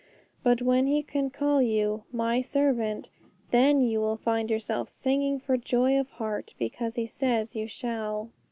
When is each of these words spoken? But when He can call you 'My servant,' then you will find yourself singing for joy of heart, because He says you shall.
But 0.41 0.63
when 0.63 0.87
He 0.87 1.03
can 1.03 1.29
call 1.29 1.61
you 1.61 2.05
'My 2.11 2.41
servant,' 2.41 3.09
then 3.51 3.81
you 3.83 3.99
will 3.99 4.17
find 4.17 4.49
yourself 4.49 4.89
singing 4.89 5.39
for 5.39 5.57
joy 5.57 5.95
of 5.99 6.09
heart, 6.09 6.55
because 6.57 6.95
He 6.95 7.05
says 7.05 7.55
you 7.55 7.67
shall. 7.67 8.31